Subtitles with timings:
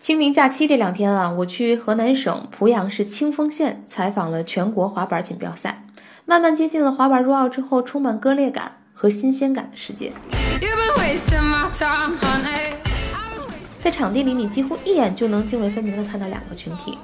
[0.00, 5.84] 清明假期这两天啊，我去河南省濮阳市清丰县采访了全国滑板锦标赛，
[6.24, 10.10] 慢慢接近了滑板入奥之后充满割裂感和新鲜感的世界。
[13.84, 16.96] 在场地里，你几乎一眼就能泾渭分明地看到两个群体：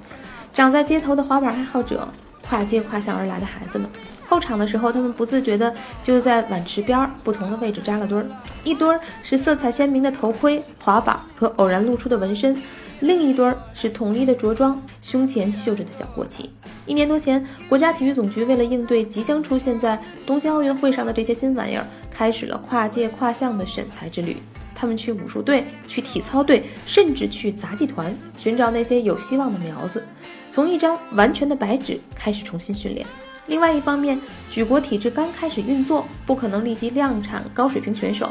[0.54, 2.08] 长在街头的滑板爱好者，
[2.48, 3.90] 跨界跨巷而来的孩子们。
[4.26, 5.72] 后场的时候，他们不自觉地
[6.02, 8.26] 就在碗池边不同的位置扎了堆儿，
[8.64, 12.60] 一堆儿是色彩鲜明的头盔、滑板和偶然露出的纹身，
[13.00, 16.50] 另一堆儿是统一的着装，胸前绣着的小国旗。
[16.86, 24.36] 一年多前，国家体育总局为了应对即将出现在东京奥运会上的这些新玩意儿，开始了跨界跨项的选材之旅。
[24.74, 30.02] 他们去武术队，去体操队，甚至去杂技团，寻找那些有希望的苗子，
[30.50, 33.06] 从一张完全的白纸开始重新训练。
[33.46, 34.20] 另外一方面，
[34.50, 38.30] 举国体制刚开始运作，不可能立即量产高水平选手。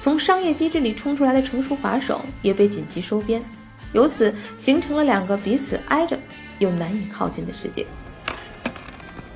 [0.00, 3.42] 从商业机制里冲出来的成熟滑手也被紧急收编，
[3.96, 6.18] 由此形成了两个彼此挨着
[6.58, 7.86] 又难以靠近的世界。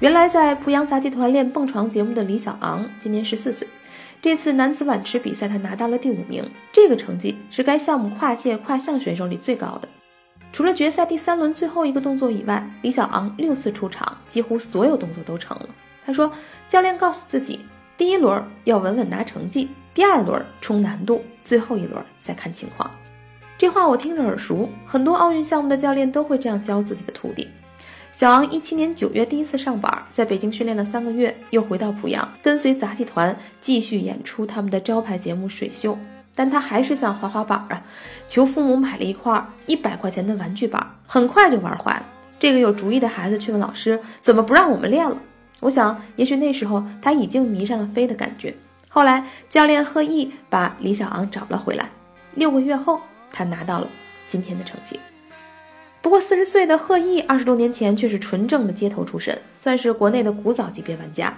[0.01, 3.67] 原来在濮阳杂技团练蹦床节目的李小昂，今年十四岁。
[4.21, 9.89] 这次男子碗池比赛，他拿到了第五名，这个成绩是该项目跨界跨项选手里最高的。
[10.53, 15.69] 除了决赛第三轮最后一个动作以外，李小昂六次出场，几乎所有动作都成了。
[16.05, 16.31] 他说
[16.69, 17.61] ：“教练告诉自己，
[17.97, 22.91] 第一轮要稳稳拿成绩，第二轮冲难度，最后一轮再看情况。”
[23.61, 27.47] 这话我听着耳熟，很多奥运项目的教练都会这样教自己的徒弟。
[28.11, 35.99] 小昂一七年九月第一次上板，在北京训练了三个月，又回到濮阳，跟随杂技团继续演出他们的招牌节目水秀。
[36.35, 37.83] 但他还是想滑滑板啊，
[38.27, 42.07] 求父母买了一块一百块钱的玩具板，很快就玩坏了。
[42.39, 45.15] 这个有主意的孩子去问老师，怎么不让我们练了？
[45.61, 48.57] 我想，也许那时候他已经迷上了飞的感觉。
[48.89, 51.91] 后来教练贺毅把李小昂找了回来，
[52.37, 52.99] 六个月后，
[53.33, 53.89] 他拿到了
[54.27, 54.99] 今天的成绩。
[56.03, 61.33] 不过，四十岁的贺毅二十多年前却是纯正的街头出身，算是国内的古早级别玩家。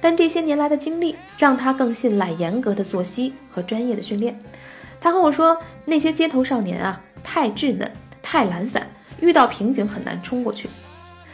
[0.00, 4.38] 但这些年来的经历让他更信赖严格的作息和专业的训练。
[4.98, 7.90] 他和我说，那些街头少年啊，太稚嫩，
[8.22, 8.86] 太懒散，
[9.20, 10.68] 遇到瓶颈很难冲过去。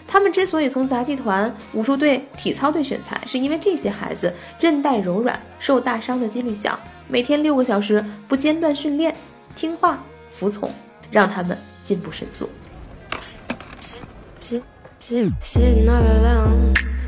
[0.08, 6.78] 他们之所以从杂技团、武术队、体操队选材，是因为这些孩子韧带柔软，受大伤的几率小，
[7.08, 9.14] 每天六个小时不间断训练，
[9.54, 10.70] 听话服从，
[11.10, 12.48] 让他们进步神速。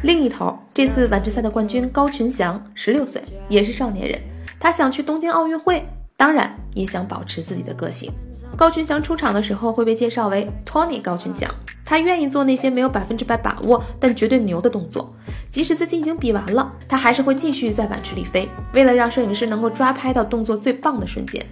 [0.03, 4.21] 另一头，这次晚池赛的冠军高群祥，十六岁，也是少年人。
[4.61, 8.13] 他想去东京奥运会，当然也想保持自己的个性。
[8.57, 11.51] 高群祥出场的时候会被介绍为 Tony 高群祥，
[11.85, 15.15] 他愿意做那些没有百分之百把握但绝对牛的动作。
[15.51, 21.45] 即使自己已经比完了，他还是会继续在碗池里飞，为了让摄影师能够抓拍到动作最棒的瞬间。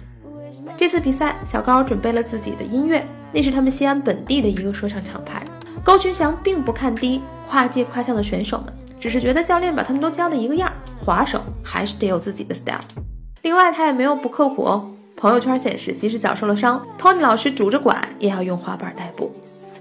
[0.75, 5.43] 这次比赛，小高准备了自己的音乐，那是他们西安本地的一个说唱厂牌。
[5.83, 7.21] 高群祥并不看低。
[7.49, 12.79] 跨界跨项的选手们，只是觉得教练把他们都教的一个样，滑手还是得有自己的 style。
[13.43, 14.89] 另外，他也没有不刻苦哦。
[15.15, 19.31] 朋友圈显示，即使脚受了伤，Tony 老师拄着拐也要用滑板代步。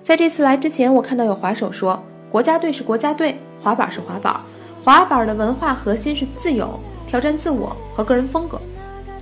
[0.03, 4.39] 在这次来之前，我看到有滑手说，国家队是国家队，滑板是滑板，
[4.85, 8.61] 滑板的文化核心是自由、挑战自我和个人风格。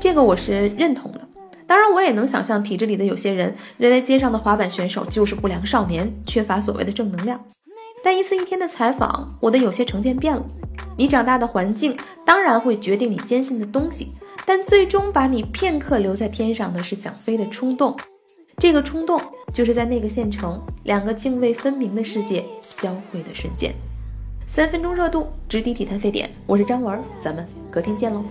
[0.00, 1.20] 这个我是认同的。
[1.70, 7.40] 当然，我也能想象体制里的有些人认为街上的滑板选手就是不良少年，缺乏所谓的正能量。
[8.02, 10.44] 但一次一天的采访，我的有些成见变了。
[10.98, 14.08] 你长大的环境当然会决定你坚信的东西，
[14.44, 17.96] 但最终把你片刻留在天上的是想飞的冲动。
[18.56, 19.20] 这个冲动
[19.54, 22.44] 就是在那个县城，两个泾渭分明的世界
[22.80, 23.72] 交汇的瞬间。
[24.44, 26.28] 三分钟热度，直抵体坛沸点。
[26.48, 28.24] 我是张文，咱们隔天见喽。